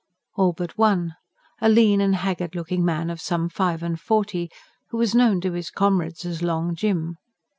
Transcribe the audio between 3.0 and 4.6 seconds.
of some five and forty,